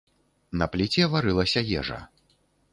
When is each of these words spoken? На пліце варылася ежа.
На 0.61 0.65
пліце 0.77 1.03
варылася 1.13 1.65
ежа. 1.79 2.03